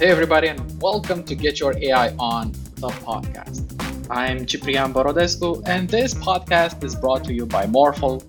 [0.00, 3.66] Hey, everybody, and welcome to Get Your AI On, the podcast.
[4.08, 8.22] I'm Ciprian Borodescu, and this podcast is brought to you by Morphl,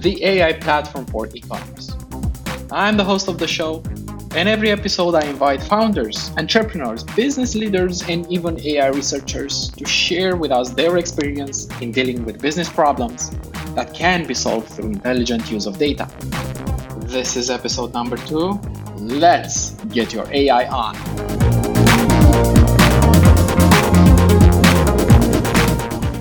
[0.00, 1.96] the AI platform for e commerce.
[2.70, 3.82] I'm the host of the show,
[4.36, 10.36] and every episode I invite founders, entrepreneurs, business leaders, and even AI researchers to share
[10.36, 13.30] with us their experience in dealing with business problems
[13.74, 16.08] that can be solved through intelligent use of data.
[16.98, 18.60] This is episode number two
[18.98, 20.96] Let's get your AI on.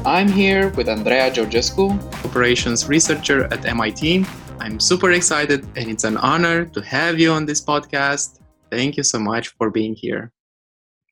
[0.05, 4.25] I'm here with Andreea Georgescu, operations researcher at MIT.
[4.59, 8.39] I'm super excited and it's an honor to have you on this podcast.
[8.69, 10.31] Thank you so much for being here.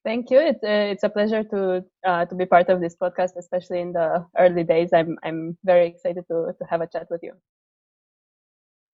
[0.03, 0.39] Thank you.
[0.39, 3.93] It's a, it's a pleasure to uh, to be part of this podcast, especially in
[3.93, 4.89] the early days.
[4.91, 7.33] I'm I'm very excited to to have a chat with you.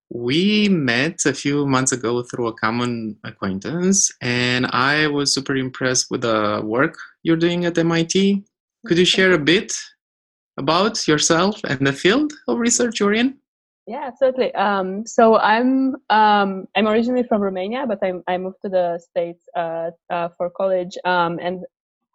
[0.09, 6.09] We met a few months ago through a common acquaintance, and I was super impressed
[6.09, 8.43] with the work you're doing at MIT.
[8.87, 9.73] Could you share a bit
[10.57, 13.37] about yourself and the field of research you're in?
[13.85, 14.53] Yeah, absolutely.
[14.53, 19.43] Um, so I'm um, I'm originally from Romania, but I'm, I moved to the states
[19.55, 21.65] uh, uh, for college, um, and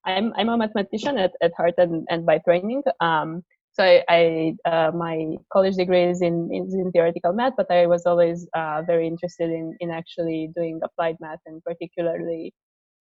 [0.04, 2.82] I'm I'm a mathematician at, at heart and, and by training.
[3.00, 3.44] Um,
[3.75, 8.06] so I, I uh, my college degree is in, in theoretical math, but I was
[8.06, 12.53] always uh, very interested in, in actually doing applied math and particularly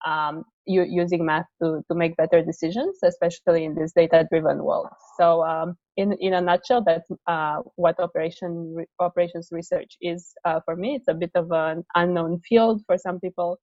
[0.06, 4.88] um, u- using math to, to make better decisions, especially in this data-driven world.
[5.18, 10.60] So um, in, in a nutshell, that's uh, what operation re- operations research is uh,
[10.64, 10.96] for me.
[10.96, 13.58] It's a bit of an unknown field for some people.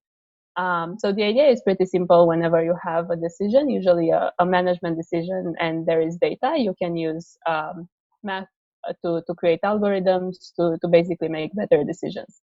[0.58, 2.28] Um, so the idea is pretty simple.
[2.28, 6.76] Whenever you have a decision, usually a, a management decision, and there is data, you
[6.78, 7.88] can use um,
[8.24, 8.48] math
[8.88, 12.42] uh, to, to create algorithms to, to basically make better decisions.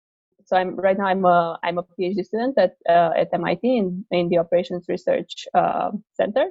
[0.45, 4.05] So I'm right now I'm a I'm a PhD student at uh, at MIT in,
[4.11, 6.47] in the Operations Research uh, Center,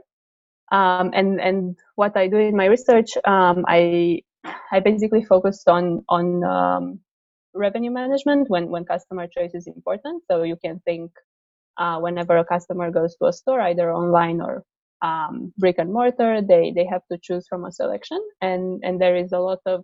[0.72, 4.22] um, and and what I do in my research, um, I
[4.72, 7.00] I basically focused on on um,
[7.52, 10.22] revenue management when when customer choice is important.
[10.30, 11.10] So you can think
[11.80, 14.62] uh, whenever a customer goes to a store, either online or
[15.02, 18.20] um, brick and mortar, they, they have to choose from a selection.
[18.40, 19.82] And, and there is a lot of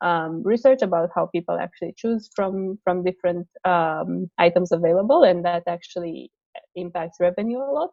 [0.00, 5.62] um, research about how people actually choose from, from different um, items available, and that
[5.66, 6.30] actually
[6.74, 7.90] impacts revenue a lot.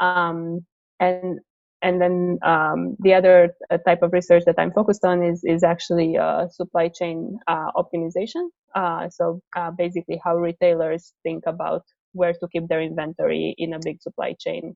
[0.00, 0.66] Um,
[1.00, 1.40] and
[1.82, 5.64] and then um, the other uh, type of research that I'm focused on is is
[5.64, 8.48] actually uh, supply chain uh, optimization.
[8.74, 11.82] Uh, so uh, basically, how retailers think about
[12.12, 14.74] where to keep their inventory in a big supply chain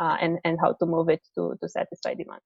[0.00, 2.40] uh, and and how to move it to to satisfy demand.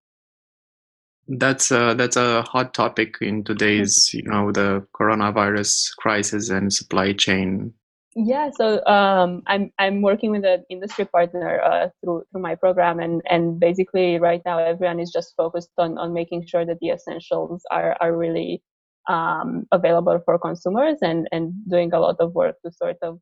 [1.28, 7.12] That's a, that's a hot topic in today's you know the coronavirus crisis and supply
[7.12, 7.74] chain.
[8.18, 12.98] Yeah so um, i'm i'm working with an industry partner uh, through through my program
[12.98, 16.88] and and basically right now everyone is just focused on on making sure that the
[16.88, 18.62] essentials are are really
[19.06, 23.18] um, available for consumers and and doing a lot of work to sort of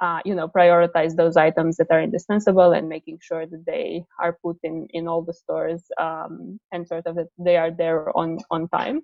[0.00, 4.38] uh, you know, prioritize those items that are indispensable and making sure that they are
[4.42, 8.38] put in, in all the stores um, and sort of that they are there on,
[8.50, 9.02] on time.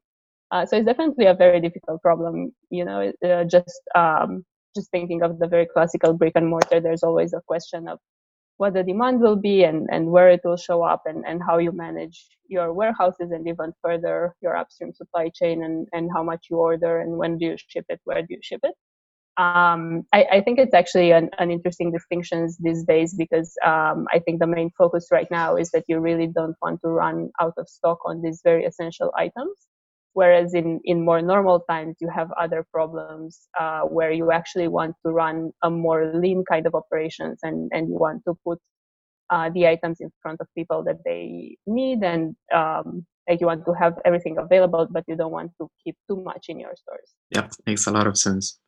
[0.51, 5.23] Uh, so it's definitely a very difficult problem, you know, uh, just, um, just thinking
[5.23, 7.99] of the very classical brick and mortar, there's always a question of
[8.57, 11.59] what the demand will be and, and where it will show up and, and how
[11.59, 16.47] you manage your warehouses and even further your upstream supply chain and, and how much
[16.51, 18.75] you order and when do you ship it, where do you ship it
[19.39, 24.19] um, I, I, think it's actually an, an, interesting distinction these days because um, I
[24.19, 27.53] think the main focus right now is that you really don't want to run out
[27.59, 29.69] of stock on these very essential items.
[30.15, 34.97] Whereas in, in more normal times, you have other problems uh, where you actually want
[35.05, 38.59] to run a more lean kind of operations and, and you want to put
[39.29, 43.67] uh, the items in front of people that they need and um, like you want
[43.67, 47.11] to have everything available, but you don't want to keep too much in your stores.
[47.31, 48.59] Yeah, makes a lot of sense.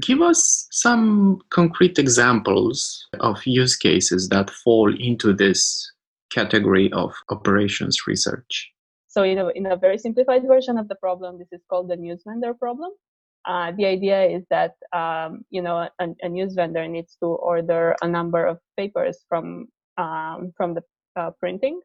[0.00, 5.92] Give us some concrete examples of use cases that fall into this
[6.30, 8.70] category of operations research.
[9.08, 11.96] So, in a, in a very simplified version of the problem, this is called the
[11.96, 12.92] news vendor problem.
[13.44, 17.96] Uh, the idea is that um, you know a, a, news vendor needs to order
[18.00, 19.66] a number of papers from
[19.98, 20.82] um, from the
[21.16, 21.80] uh, printing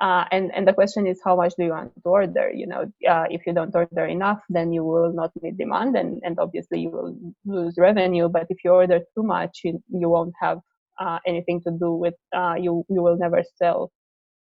[0.00, 2.50] uh, and and the question is how much do you want to order?
[2.52, 6.20] You know uh, if you don't order enough then you will not meet demand and
[6.24, 8.28] and obviously you will lose revenue.
[8.28, 10.58] But if you order too much you, you won't have
[11.00, 13.90] uh, anything to do with uh, you you will never sell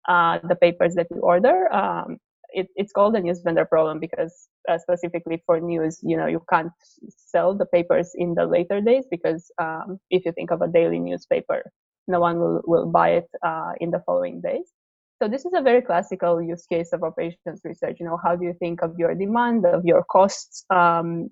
[0.07, 1.71] uh, the papers that you order.
[1.73, 2.17] Um,
[2.51, 6.43] it, it's called a news vendor problem because uh, specifically for news, you know, you
[6.49, 6.71] can't
[7.09, 10.99] sell the papers in the later days because um, if you think of a daily
[10.99, 11.63] newspaper,
[12.07, 14.71] no one will, will buy it uh, in the following days.
[15.21, 17.97] So this is a very classical use case of operations research.
[17.99, 21.29] You know, how do you think of your demand, of your costs, um,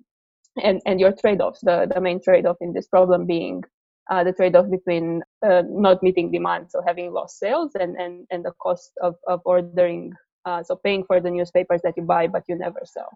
[0.62, 1.60] and and your trade-offs?
[1.62, 3.64] The the main trade-off in this problem being
[4.10, 8.44] uh, the trade-off between uh, not meeting demand, so having lost sales, and and and
[8.44, 10.12] the cost of of ordering,
[10.44, 13.08] uh, so paying for the newspapers that you buy but you never sell.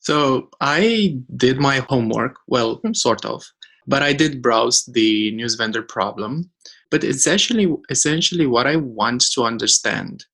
[0.00, 2.94] So I did my homework, well, hmm.
[2.94, 3.44] sort of,
[3.86, 6.50] but I did browse the news vendor problem.
[6.90, 10.24] But essentially, essentially, what I want to understand,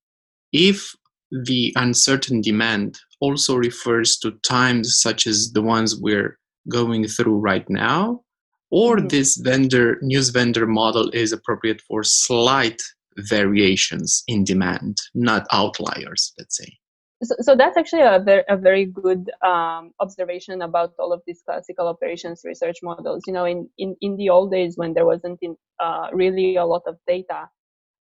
[0.52, 0.94] if
[1.30, 6.38] the uncertain demand also refers to times such as the ones we're
[6.68, 8.22] going through right now,
[8.70, 9.08] or mm-hmm.
[9.08, 12.80] this vendor news vendor model is appropriate for slight
[13.18, 16.76] variations in demand, not outliers, let's say.
[17.22, 21.42] So, so that's actually a very, a very good um, observation about all of these
[21.42, 23.22] classical operations research models.
[23.26, 26.66] You know, in, in, in the old days when there wasn't in, uh, really a
[26.66, 27.48] lot of data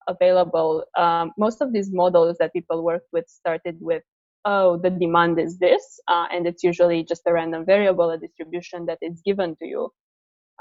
[0.08, 4.02] available, um, most of these models that people worked with started with,
[4.44, 8.87] oh, the demand is this, uh, and it's usually just a random variable, a distribution
[8.87, 9.90] that is given to you.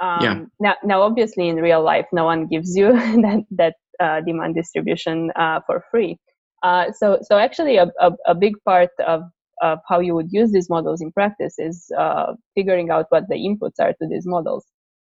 [0.02, 0.42] Um, yeah.
[0.60, 2.92] Now, now, obviously, in real life, no one gives you
[3.24, 6.18] that that uh, demand distribution uh, for free.
[6.64, 9.24] Uh, so, so actually, a, a, a, big part of
[9.62, 13.36] of how you would use these models in practice is uh, figuring out what the
[13.36, 14.66] inputs are to these models.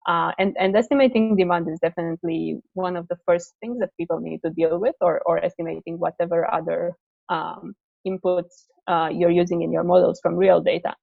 [0.08, 4.40] Uh, and, and estimating demand is definitely one of the first things that people need
[4.46, 6.94] to deal with, or, or estimating whatever other
[7.30, 7.74] um,
[8.08, 10.94] inputs uh, you're using in your models from real data.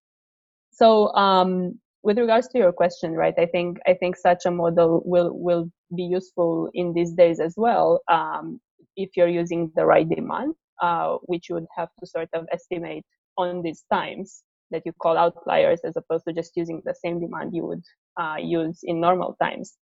[0.71, 5.03] So um, with regards to your question, right, I think I think such a model
[5.05, 8.61] will will be useful in these days as well um,
[8.97, 13.05] if you're using the right demand, uh, which you would have to sort of estimate
[13.39, 17.55] on these times that you call outliers as opposed to just using the same demand
[17.55, 17.83] you would
[18.21, 19.77] uh, use in normal times.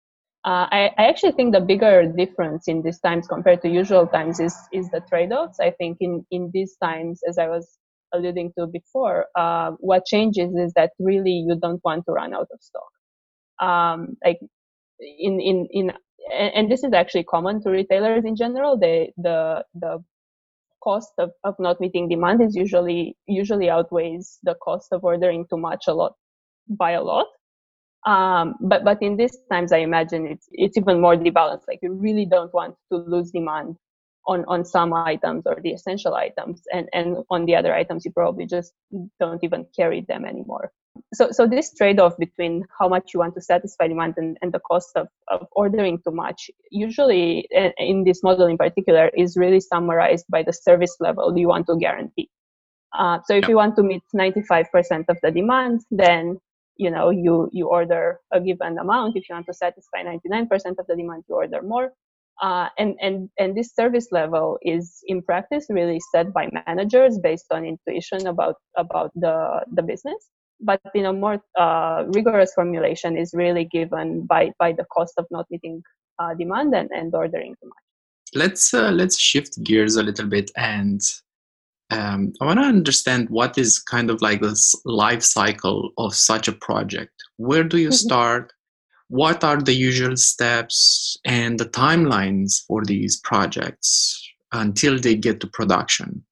[0.46, 4.40] Uh, I, I, actually think the bigger difference in these times compared to usual times
[4.40, 5.60] is is the trade-offs.
[5.60, 7.78] I think in in these times, as I was
[8.14, 12.48] alluding to before, uh, what changes is that really you don't want to run out
[12.54, 12.92] of stock.
[13.60, 14.40] Um, like
[15.00, 15.92] in in in
[16.34, 18.78] and this is actually common to retailers in general.
[18.78, 20.04] They the the
[20.84, 25.58] cost of, of not meeting demand is usually usually outweighs the cost of ordering too
[25.58, 26.14] much a lot
[26.70, 27.28] by a lot.
[28.06, 31.68] Um, but but in these times, I imagine it's it's even more debalanced.
[31.68, 33.76] Like you really don't want to lose demand
[34.28, 38.12] on on some items or the essential items and and on the other items you
[38.12, 38.74] probably just
[39.20, 40.72] don't even carry them anymore.
[41.14, 44.60] So so this trade-off between how much you want to satisfy demand and, and the
[44.60, 47.48] cost of, of ordering too much usually
[47.78, 51.78] in this model in particular is really summarized by the service level you want to
[51.78, 52.30] guarantee.
[52.98, 56.40] Uh, so if you want to meet 95% of the demand then
[56.76, 59.16] you know you you order a given amount.
[59.16, 61.94] If you want to satisfy 99% of the demand you order more
[62.42, 67.46] uh, and, and, and this service level is in practice really set by managers based
[67.52, 70.30] on intuition about, about the, the business.
[70.60, 75.26] But in a more uh, rigorous formulation is really given by, by the cost of
[75.30, 75.82] not meeting
[76.20, 78.34] uh, demand and, and ordering too much.
[78.34, 81.02] Let's, uh, let's shift gears a little bit and
[81.90, 86.48] um, I want to understand what is kind of like this life cycle of such
[86.48, 87.14] a project.
[87.38, 87.94] Where do you mm-hmm.
[87.94, 88.54] start?
[89.10, 95.48] What are the usual steps and the timelines for these projects until they get to
[95.48, 96.26] production?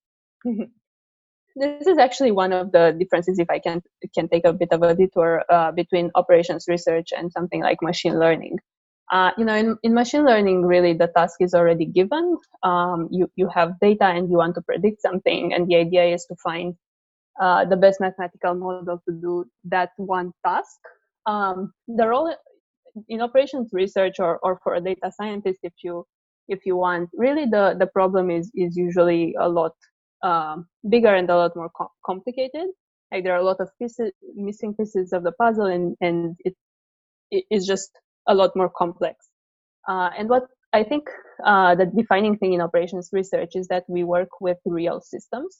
[1.55, 3.81] This is actually one of the differences, if I can
[4.13, 8.19] can take a bit of a detour uh, between operations research and something like machine
[8.19, 8.59] learning.
[9.11, 12.37] Uh, you know, in, in machine learning, really the task is already given.
[12.63, 16.25] Um, you you have data and you want to predict something, and the idea is
[16.25, 16.75] to find
[17.39, 20.79] uh, the best mathematical model to do that one task.
[21.25, 22.35] Um, the role
[23.09, 26.05] in operations research or, or for a data scientist if you
[26.47, 29.73] if you want really the the problem is is usually a lot
[30.23, 32.67] um, bigger and a lot more com- complicated.
[33.11, 36.55] Like there are a lot of pieces missing pieces of the puzzle and and it
[37.31, 37.91] it is just
[38.27, 39.27] a lot more complex.
[39.87, 41.03] Uh, and what i think
[41.45, 45.59] uh, the defining thing in operations research is that we work with real systems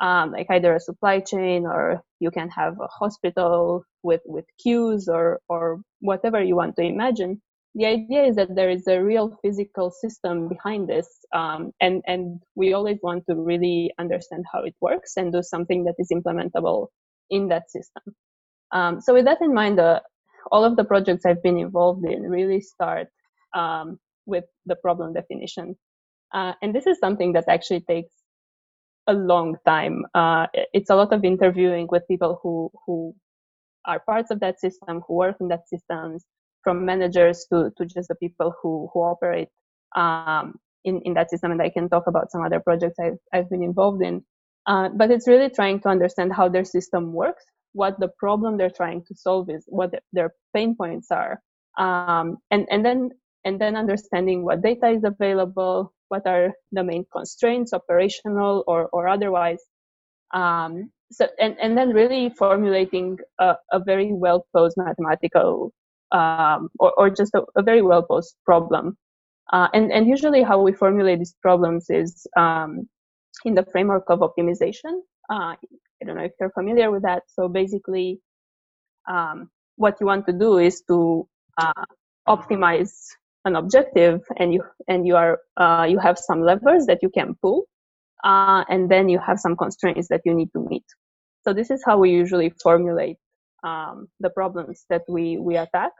[0.00, 5.08] um, like either a supply chain or you can have a hospital with with queues
[5.08, 7.40] or or whatever you want to imagine.
[7.74, 12.40] The idea is that there is a real physical system behind this um, and and
[12.54, 16.88] we always want to really understand how it works and do something that is implementable
[17.30, 18.14] in that system.
[18.72, 20.00] Um, so with that in mind uh,
[20.50, 23.08] all of the projects i've been involved in really start
[23.54, 25.76] um, with the problem definition.
[26.34, 28.12] Uh, and this is something that actually takes
[29.06, 30.04] a long time.
[30.14, 33.14] Uh, it's a lot of interviewing with people who who
[33.86, 36.24] are parts of that system, who work in that systems,
[36.62, 39.48] from managers to to just the people who who operate
[39.96, 41.52] um, in in that system.
[41.52, 44.24] And I can talk about some other projects I've I've been involved in.
[44.66, 48.70] Uh, but it's really trying to understand how their system works, what the problem they're
[48.70, 51.40] trying to solve is, what their pain points are,
[51.78, 53.10] um, and and then
[53.46, 59.06] and then understanding what data is available, what are the main constraints, operational or, or
[59.06, 59.62] otherwise.
[60.34, 65.72] Um, so, and, and then really formulating a, a very well posed mathematical
[66.10, 68.98] um, or, or just a, a very well posed problem.
[69.52, 72.88] Uh, and, and usually how we formulate these problems is um,
[73.44, 75.02] in the framework of optimization.
[75.30, 77.22] Uh, I don't know if you're familiar with that.
[77.28, 78.20] So basically,
[79.08, 81.84] um, what you want to do is to uh,
[82.28, 82.90] optimize
[83.46, 87.34] an objective and you and you are uh, you have some levers that you can
[87.40, 87.64] pull
[88.24, 90.84] uh, and then you have some constraints that you need to meet.
[91.44, 93.18] So this is how we usually formulate
[93.62, 95.92] um, the problems that we we attack.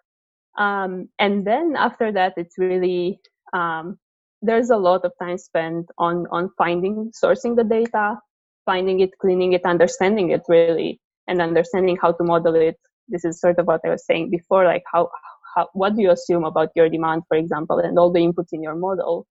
[0.59, 3.21] Um, and then after that it's really
[3.53, 3.97] um,
[4.43, 8.17] there's a lot of time spent on on finding sourcing the data
[8.65, 12.77] finding it cleaning it understanding it really and understanding how to model it.
[13.09, 15.11] This is sort of what i was saying before like how
[15.57, 18.63] how, what do you assume about your demand, for example, and all the inputs in
[18.63, 19.27] your model.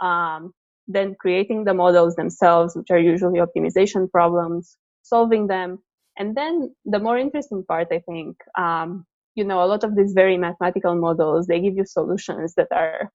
[0.00, 0.52] Um,
[0.88, 5.78] then creating the models themselves, which are usually optimization problems, solving them.
[6.18, 10.12] And then the more interesting part, I think, um, you know, a lot of these
[10.12, 13.10] very mathematical models, they give you solutions that are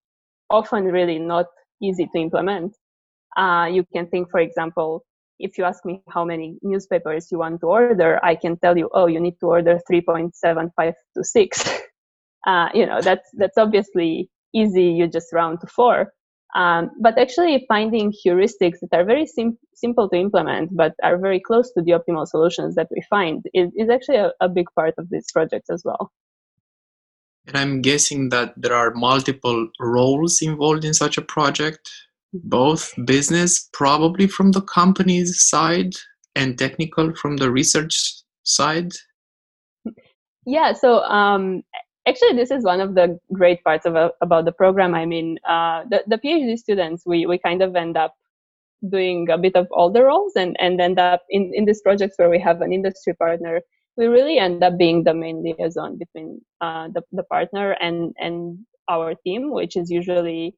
[0.50, 1.48] often really not
[1.82, 2.76] easy to implement.
[3.36, 5.04] Uh, you can think, for example,
[5.40, 8.90] if you ask me how many newspapers you want to order, I can tell you,
[8.94, 11.70] oh, you need to order 3.75 to 6.
[12.48, 16.14] uh, you know that's that's obviously easy you just round to four.
[16.56, 21.42] Um, but actually finding heuristics that are very sim- simple to implement but are very
[21.42, 24.94] close to the optimal solutions that we find is, is actually a, a big part
[24.98, 26.12] of this project as well.
[27.48, 31.90] And i'm guessing that there are multiple roles involved in such a project
[32.34, 35.94] both business probably from the company's side
[36.36, 38.14] and technical from the research
[38.44, 38.92] side?
[40.46, 41.64] Yeah so um,
[42.08, 44.96] actually this is one of the great parts of about the program.
[44.96, 48.14] I mean uh, the, the phd students we, we kind of end up
[48.90, 52.16] doing a bit of all the roles and, and end up in, in these projects
[52.18, 53.62] where we have an industry partner.
[53.98, 58.60] We really end up being the main liaison between uh, the, the partner and, and
[58.90, 60.56] our team which is usually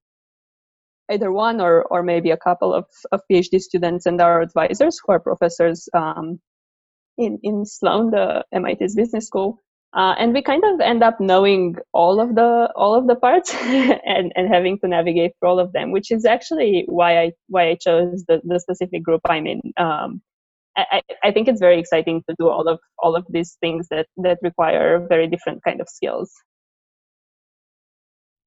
[1.10, 5.14] either one or, or maybe a couple of, of phd students and our advisors who
[5.14, 6.40] are professors um,
[7.18, 9.60] in, in sloan the mit's business school
[9.94, 13.54] uh, and we kind of end up knowing all of the all of the parts
[13.62, 17.70] and, and having to navigate through all of them which is actually why i why
[17.70, 19.62] i chose the, the specific group i'm in.
[19.78, 20.22] Um,
[20.78, 24.08] I, I think it's very exciting to do all of all of these things that
[24.18, 26.32] that require very different kind of skills.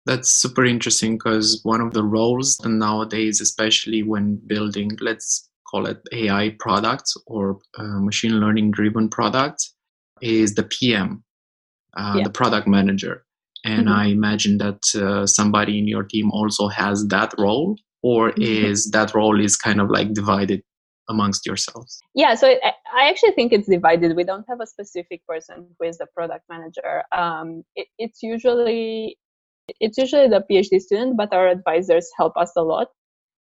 [0.07, 6.01] That's super interesting because one of the roles nowadays especially when building let's call it
[6.13, 9.75] ai products or uh, machine learning driven products
[10.21, 11.23] is the pm
[11.97, 12.25] uh, yeah.
[12.25, 13.25] the product manager.
[13.65, 14.01] And mm-hmm.
[14.01, 18.43] I imagine that uh, somebody in your team also has that role, or mm-hmm.
[18.43, 20.63] is that role is kind of like divided
[21.09, 22.01] amongst yourselves?
[22.15, 24.17] Yeah, so it, I actually think it's divided.
[24.17, 27.03] We don't have a specific person who is the product manager.
[27.17, 29.17] Um, it, it's usually
[29.81, 32.89] it's usually the PhD student, but our advisors help us a lot.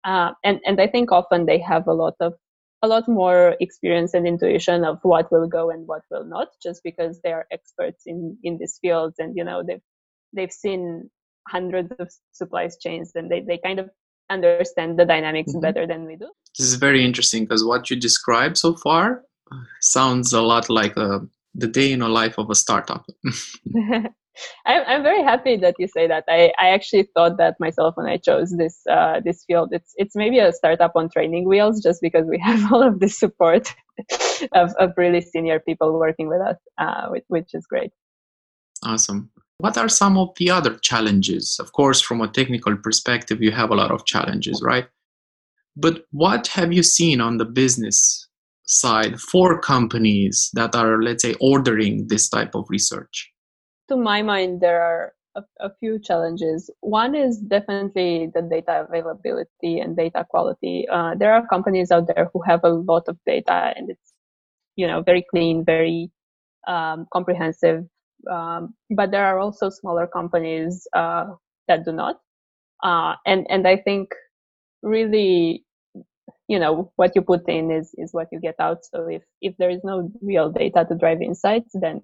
[0.05, 2.35] Uh, and and I think often they have a lot of
[2.83, 6.83] a lot more experience and intuition of what will go and what will not just
[6.83, 9.83] because they are experts in in these fields and you know they've
[10.33, 11.09] they've seen
[11.49, 13.91] hundreds of supply chains and they, they kind of
[14.31, 15.61] understand the dynamics mm-hmm.
[15.61, 19.23] better than we do this is very interesting because what you described so far
[19.81, 21.19] sounds a lot like a, uh,
[21.55, 23.05] the day in a life of a startup
[24.67, 26.25] I'm, I'm very happy that you say that.
[26.29, 29.71] I, I actually thought that myself when I chose this uh, this field.
[29.73, 33.19] It's it's maybe a startup on training wheels, just because we have all of this
[33.19, 33.73] support
[34.53, 37.93] of, of really senior people working with us, uh, which, which is great.
[38.85, 39.31] Awesome.
[39.59, 41.59] What are some of the other challenges?
[41.61, 44.89] Of course, from a technical perspective, you have a lot of challenges, right?
[45.77, 48.29] But what have you seen on the business
[48.65, 53.32] side for companies that are, let's say, ordering this type of research?
[53.93, 56.71] To my mind, there are a, a, few challenges.
[56.81, 60.87] One is definitely the data availability and data quality.
[60.91, 64.13] Uh, there are companies out there who have a lot of data and it's,
[64.77, 66.11] you know, very clean, very
[66.67, 67.85] um, comprehensive.
[68.31, 71.27] Um, but there are also smaller companies uh,
[71.69, 72.21] that do not.
[72.83, 74.09] Uh, and and I think
[74.83, 75.65] really
[76.49, 79.55] you know what you put in is is what you get out so if if
[79.59, 82.01] there is no real data to drive insights then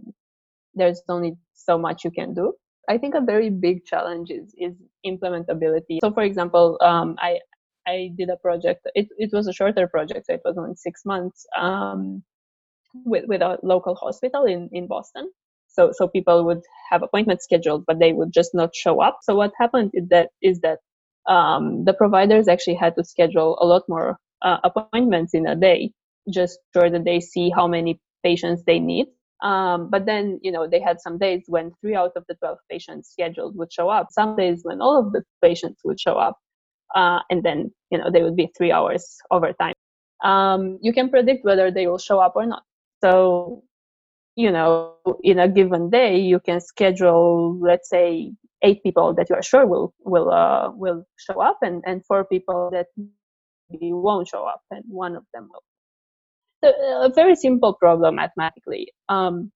[0.79, 2.55] there's only so much you can do.
[2.89, 4.75] I think a very big challenge is is
[5.07, 5.99] implementability.
[6.03, 7.39] So for example um, i
[7.87, 11.05] i did a project it, it was a shorter project so it was only six
[11.05, 12.23] months um,
[13.05, 15.31] with with a local hospital in in boston.
[15.69, 19.19] So so people would have appointments scheduled but they would just not show up.
[19.23, 20.79] So what happened is that is that
[21.29, 25.93] um, the providers actually had to schedule a lot more uh, appointments in a day
[26.33, 29.07] just so that they see how many patients they need
[29.43, 32.59] um, but then you know they had some days when three out of the 12
[32.71, 34.09] patients scheduled would show up.
[34.11, 36.37] Some days when all of the patients would show up
[36.95, 39.75] uh, and then you know they would be three hours overtime.
[40.25, 42.63] Um, you can predict whether they will show up or not.
[43.03, 43.63] So
[44.37, 49.37] you know in a given day you can schedule let's say eight people that you
[49.37, 52.87] are sure will will uh, will show up and and four people that
[53.71, 55.63] won't show up and one of them will
[56.63, 59.51] a very simple problem mathematically um,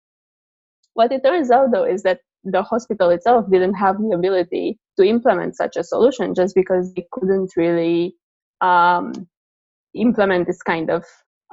[0.93, 5.05] what it turns out though is that the hospital itself didn't have the ability to
[5.05, 8.15] implement such a solution just because they couldn't really
[8.61, 9.11] um,
[9.93, 11.03] implement this kind of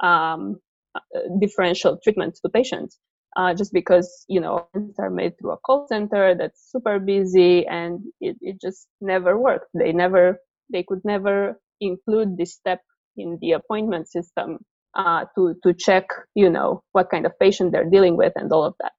[0.01, 0.57] um,
[0.95, 0.99] uh,
[1.39, 2.99] differential treatment to patients
[3.37, 8.01] uh, just because you know are made through a call center that's super busy and
[8.19, 9.67] it, it just never worked.
[9.73, 10.39] They never
[10.71, 12.81] they could never include this step
[13.15, 14.59] in the appointment system
[14.97, 18.63] uh, to to check you know what kind of patient they're dealing with and all
[18.63, 18.91] of that.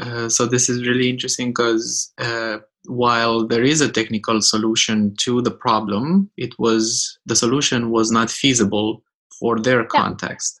[0.00, 5.42] Uh, so this is really interesting because uh, while there is a technical solution to
[5.42, 9.02] the problem it was the solution was not feasible
[9.38, 9.86] for their yeah.
[10.02, 10.60] context.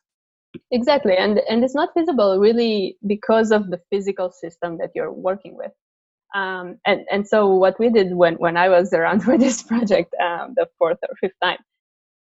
[0.70, 5.56] Exactly and and it's not feasible really because of the physical system that you're working
[5.56, 5.72] with.
[6.34, 10.14] Um, and and so what we did when when i was around for this project
[10.22, 11.56] um, the fourth or fifth time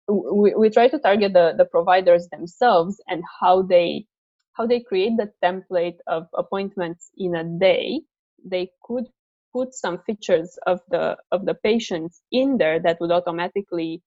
[0.07, 4.05] we, we try to target the the providers themselves and how they
[4.53, 8.01] how they create the template of appointments in a day
[8.45, 9.05] they could
[9.53, 14.01] put some features of the of the patients in there that would automatically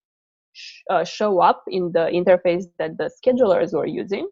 [0.52, 4.28] sh- uh, show up in the interface that the schedulers were using.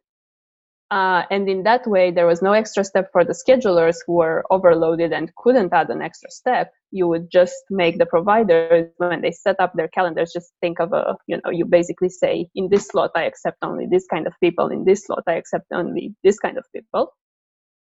[0.91, 4.43] Uh, and in that way, there was no extra step for the schedulers who were
[4.51, 6.73] overloaded and couldn't add an extra step.
[6.91, 10.95] You would just make the providers, when they set up their calendars, just think of
[10.95, 14.33] a, you know, you basically say, in this slot, I accept only this kind of
[14.43, 14.69] people.
[14.69, 17.13] In this slot, I accept only this kind of people.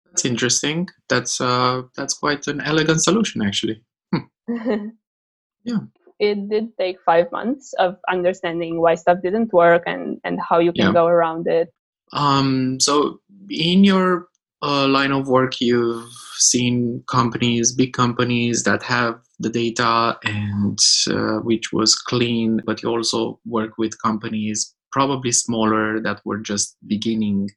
[0.06, 0.88] That's interesting.
[1.08, 3.84] That's uh, that's quite an elegant solution, actually.
[4.12, 4.88] Hmm.
[5.64, 5.78] yeah
[6.18, 10.72] it did take five months of understanding why stuff didn't work and and how you
[10.72, 10.92] can yeah.
[10.92, 11.68] go around it
[12.12, 14.28] um so in your
[14.60, 20.78] uh, line of work you've seen companies big companies that have the data and
[21.10, 26.76] uh, which was clean but you also work with companies probably smaller that were just
[26.86, 27.48] beginning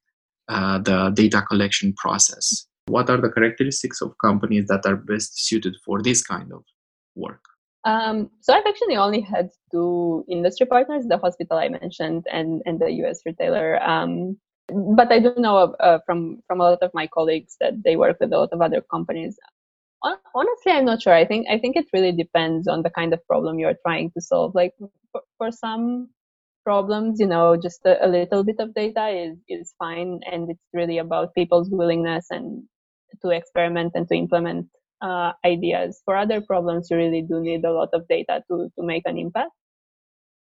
[0.49, 2.67] uh, the data collection process.
[2.87, 6.63] What are the characteristics of companies that are best suited for this kind of
[7.15, 7.41] work
[7.83, 12.79] um, so I've actually only had two industry partners, the hospital I mentioned and, and
[12.79, 13.81] the US retailer.
[13.81, 14.37] Um,
[14.95, 18.17] but I do know uh, from, from a lot of my colleagues that they work
[18.19, 19.37] with a lot of other companies.
[20.03, 21.13] Honestly, I'm not sure.
[21.13, 24.21] I think I think it really depends on the kind of problem you're trying to
[24.21, 24.55] solve.
[24.55, 24.73] Like
[25.11, 26.09] for, for some
[26.63, 30.65] problems, you know, just a, a little bit of data is is fine, and it's
[30.73, 32.63] really about people's willingness and
[33.21, 34.67] to experiment and to implement
[35.01, 36.01] uh, ideas.
[36.05, 39.17] For other problems, you really do need a lot of data to, to make an
[39.17, 39.51] impact.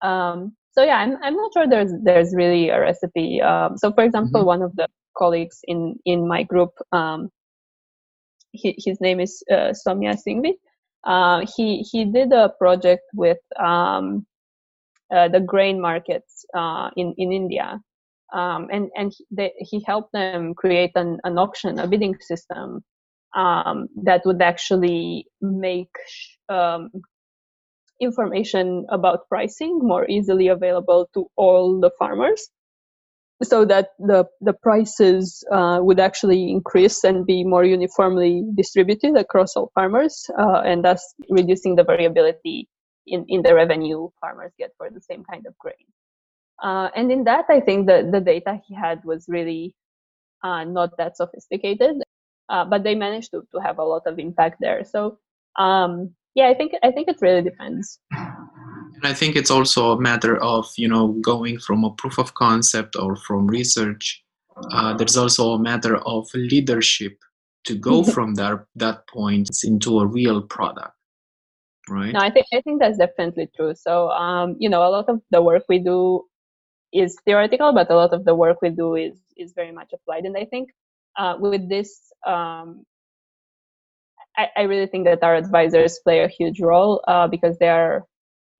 [0.02, 3.40] Um, so yeah, I'm, I'm not sure there's there's really a recipe.
[3.40, 4.46] Um, so for example, mm-hmm.
[4.46, 7.30] one of the colleagues in in my group, um,
[8.52, 10.54] he, his name is uh, Somya Singhvi.
[11.04, 14.26] Uh, he he did a project with um,
[15.14, 17.78] uh, the grain markets uh, in in India,
[18.32, 22.82] um, and and he, they, he helped them create an, an auction, a bidding system
[23.34, 25.94] um, that would actually make
[26.48, 26.90] um,
[28.00, 32.48] information about pricing more easily available to all the farmers
[33.42, 39.56] so that the, the prices uh, would actually increase and be more uniformly distributed across
[39.56, 42.68] all farmers uh, and thus reducing the variability
[43.06, 45.74] in, in the revenue farmers get for the same kind of grain.
[46.62, 49.74] Uh, and in that, I think the, the data he had was really
[50.44, 51.96] uh, not that sophisticated
[52.52, 54.84] uh, but they managed to, to have a lot of impact there.
[54.84, 55.18] So
[55.58, 57.98] um, yeah, I think I think it really depends.
[58.12, 62.34] And I think it's also a matter of you know going from a proof of
[62.34, 64.22] concept or from research.
[64.70, 67.16] Uh, there's also a matter of leadership
[67.64, 70.92] to go from that that point into a real product
[71.88, 75.08] right no i think i think that's definitely true so um, you know a lot
[75.08, 76.22] of the work we do
[76.92, 80.24] is theoretical, but a lot of the work we do is is very much applied.
[80.24, 80.70] And I think
[81.16, 82.84] uh, with this, um,
[84.36, 88.04] I, I, really think that our advisors play a huge role uh, because they are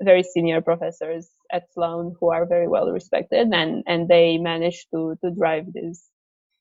[0.03, 5.17] very senior professors at Sloan who are very well respected, and and they manage to
[5.23, 6.05] to drive these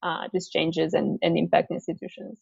[0.04, 2.39] uh, these changes and, and impact institutions.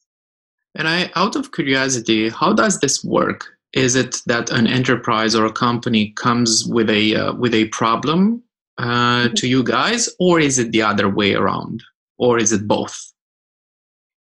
[0.76, 3.48] And I, out of curiosity, how does this work?
[3.74, 8.44] Is it that an enterprise or a company comes with a uh, with a problem
[8.78, 9.34] uh, mm-hmm.
[9.36, 11.84] to you guys, or is it the other way around,
[12.18, 13.12] or is it both?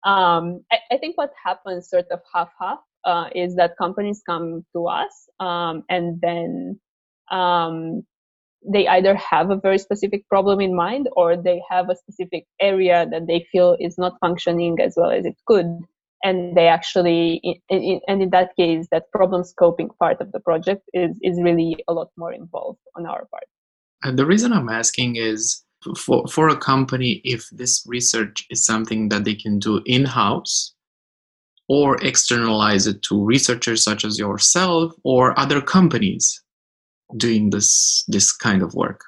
[0.03, 4.65] Um, I, I, think what happens, sort of half half, uh, is that companies come
[4.75, 6.79] to us um, and then
[7.29, 8.03] um,
[8.65, 13.07] they either have a very specific problem in mind or they have a specific area
[13.11, 15.79] that they feel is not functioning as well as it could
[16.23, 20.39] and they actually in, in, and in that case that problem scoping part of the
[20.39, 23.47] project is is really a lot more involved on our part.
[24.03, 25.63] And the reason i'm asking is
[25.97, 30.73] for for a company if this research is something that they can do in-house
[31.67, 36.43] or externalize it to researchers such as yourself or other companies
[37.17, 39.01] doing this this kind of work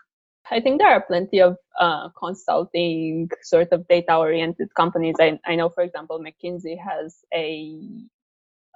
[0.52, 5.16] I think there are plenty of uh, consulting sort of data oriented companies.
[5.20, 7.76] I, I know, for example, McKinsey has a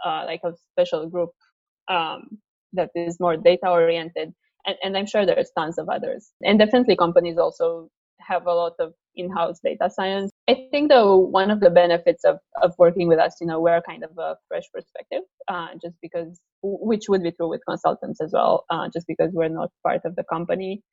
[0.03, 1.31] uh, like a special group
[1.87, 2.39] um,
[2.73, 4.33] that is more data oriented,
[4.67, 6.31] and, and I'm sure there's tons of others.
[6.43, 10.31] And definitely, companies also have a lot of in-house data science.
[10.49, 13.81] I think though one of the benefits of, of working with us, you know, we're
[13.81, 18.31] kind of a fresh perspective, uh, just because, which would be true with consultants as
[18.33, 20.83] well, uh, just because we're not part of the company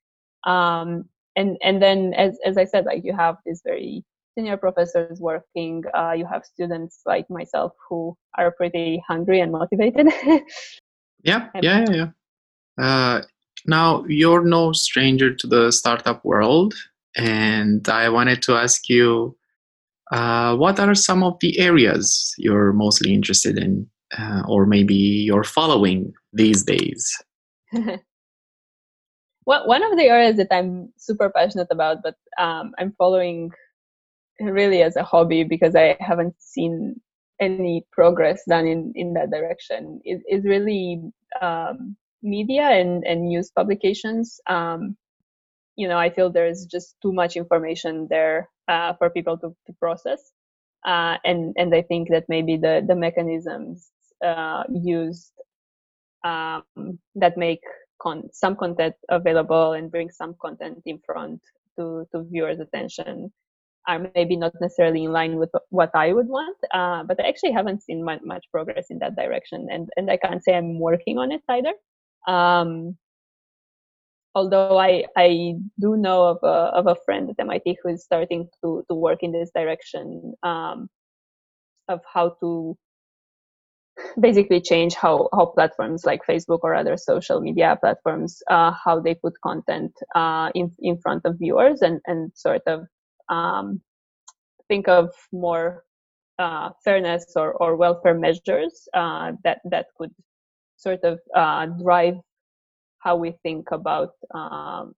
[0.44, 4.04] um, and and then as as I said, like you have these very
[4.36, 5.82] senior professors working.
[5.96, 10.08] Uh, you have students like myself who are pretty hungry and motivated.
[11.22, 12.08] yeah, yeah, yeah, yeah.
[12.78, 13.22] Uh,
[13.66, 16.74] now you're no stranger to the startup world,
[17.16, 19.36] and I wanted to ask you,
[20.12, 23.86] uh, what are some of the areas you're mostly interested in,
[24.18, 27.10] uh, or maybe you're following these days?
[29.46, 33.50] well, one of the areas that I'm super passionate about, but um, I'm following
[34.40, 37.00] really as a hobby because I haven't seen
[37.40, 41.02] any progress done in, in that direction is, is really
[41.40, 44.40] um, media and, and news publications.
[44.48, 44.96] Um,
[45.76, 49.72] you know, I feel there's just too much information there uh, for people to, to
[49.78, 50.32] process.
[50.84, 53.90] Uh, and, and I think that maybe the, the mechanisms
[54.24, 55.32] uh, used
[56.24, 56.64] um,
[57.14, 57.60] that make
[58.00, 61.40] con- some content available and bring some content in front
[61.78, 63.32] to, to viewers' attention
[63.86, 66.56] are maybe not necessarily in line with what I would want.
[66.72, 70.16] Uh, but I actually haven't seen much, much, progress in that direction, and and I
[70.16, 71.74] can't say I'm working on it either.
[72.26, 72.96] Um,
[74.34, 78.48] although I I do know of a of a friend at MIT who is starting
[78.62, 80.88] to to work in this direction um,
[81.88, 82.76] of how to
[84.20, 89.14] basically change how, how platforms like Facebook or other social media platforms, uh, how they
[89.14, 92.86] put content uh, in, in front of viewers and, and sort of
[93.28, 93.80] um,
[94.68, 95.84] think of more
[96.38, 100.10] uh, fairness or, or welfare measures uh, that, that could
[100.86, 102.14] sort of uh, drive
[103.04, 104.94] how we think about um,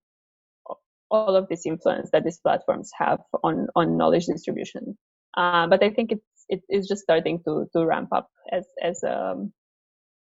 [1.10, 4.96] all of this influence that these platforms have on, on knowledge distribution.
[5.36, 9.02] Uh, but I think it's it is just starting to to ramp up as as
[9.02, 9.52] um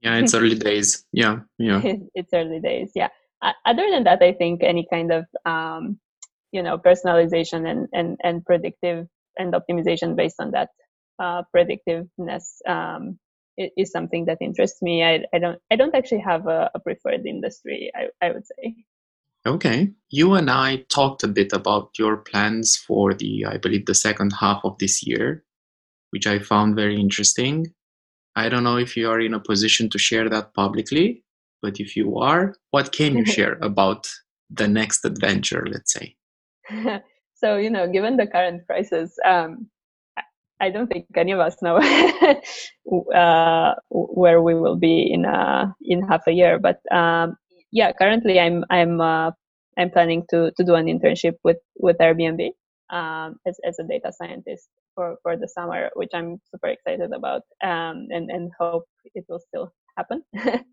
[0.02, 1.06] yeah it's early days.
[1.12, 1.82] Yeah yeah.
[2.16, 3.10] It's early days yeah.
[3.42, 6.00] Uh, other than that i think any kind of um
[6.54, 9.06] you know personalization and and and predictive
[9.38, 10.70] and optimization based on that
[11.20, 13.20] uh, predictiveness um,
[13.58, 15.04] is something that interests me.
[15.04, 17.92] I, I don't I don't actually have a, a, preferred industry.
[17.96, 18.76] I, I would say.
[19.46, 23.96] Okay, you and I talked a bit about your plans for the I believe the
[23.96, 25.44] second half of this year
[26.14, 27.74] which I found very interesting.
[28.36, 31.24] I don't know if you are in a position to share that publicly,
[31.64, 34.08] but if you are, what can you share about
[34.52, 36.16] the next adventure, let's say?
[37.34, 39.68] so, you know, given the current crisis, um,
[40.64, 41.78] I don't think any of us know
[43.16, 46.60] uh, where we will be in uh, in half a year.
[46.60, 47.36] But um,
[47.72, 49.32] yeah, currently I'm I'm uh,
[49.78, 52.52] I'm planning to to do an internship with with Airbnb
[52.90, 57.42] um, as as a data scientist for, for the summer, which I'm super excited about
[57.64, 60.24] um, and, and hope it will still happen.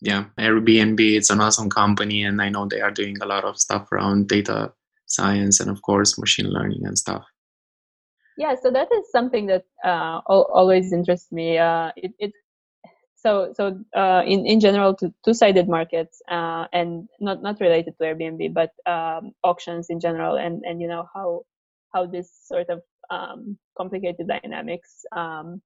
[0.00, 3.58] yeah, Airbnb, it's an awesome company, and I know they are doing a lot of
[3.58, 4.72] stuff around data
[5.06, 7.24] science and, of course, machine learning and stuff.
[8.38, 11.58] Yeah, so that is something that uh, always interests me.
[11.58, 12.32] Uh, it, it
[13.16, 18.04] so so uh, in in general, two sided markets uh, and not not related to
[18.04, 21.42] Airbnb, but um, auctions in general, and and you know how
[21.92, 25.60] how this sort of um, complicated dynamics um,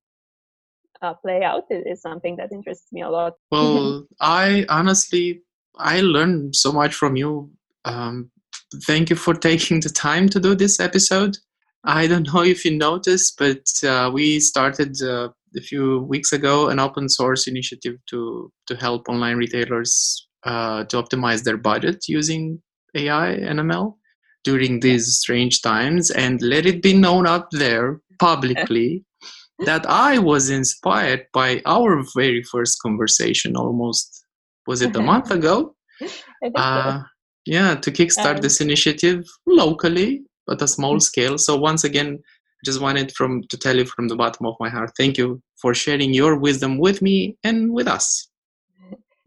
[1.03, 3.35] uh, play out is, is, something that interests me a lot.
[3.51, 5.43] Well, I honestly
[5.77, 7.51] I learned so much from you.
[7.85, 8.31] Um,
[8.87, 11.37] thank you for taking the time to do this episode.
[11.85, 16.69] I don't know if you noticed, but uh, we started uh, a few weeks ago
[16.69, 22.61] an open source initiative to to help online retailers uh, to optimize their budget using
[22.95, 23.95] AI and ML
[24.45, 29.05] during these strange times, and let it be known up there publicly
[29.67, 33.57] that I was inspired by our very first conversation.
[33.57, 34.25] Almost
[34.67, 35.75] was it a month ago?
[36.57, 37.01] Uh,
[37.47, 41.03] yeah, to kickstart um, this initiative locally at a small mm.
[41.03, 41.39] scale.
[41.39, 42.23] So once again,
[42.65, 45.75] just wanted from to tell you from the bottom of my heart, thank you for
[45.75, 48.29] sharing your wisdom with me and with us.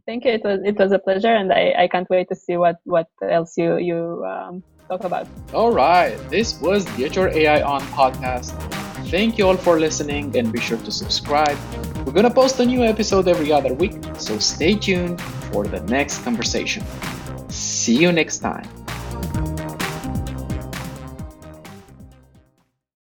[0.06, 0.32] Thank you.
[0.32, 3.08] It was it was a pleasure, and I, I can't wait to see what what
[3.24, 5.28] else you you um, talk about.
[5.54, 8.54] All right, this was Get Your AI On podcast.
[9.10, 11.58] Thank you all for listening, and be sure to subscribe.
[12.06, 15.20] We're gonna post a new episode every other week, so stay tuned
[15.52, 16.84] for the next conversation.
[17.50, 19.55] See you next time.